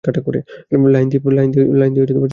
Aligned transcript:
Line 0.93 1.07
দিয়ে 1.09 2.05
চলতে 2.05 2.13
হয়। 2.13 2.29